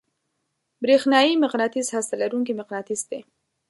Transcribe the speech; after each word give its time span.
برېښنايي 0.83 1.33
مقناطیس 1.43 1.87
هسته 1.95 2.13
لرونکی 2.21 2.53
مقناطیس 2.59 3.01
دی. 3.09 3.19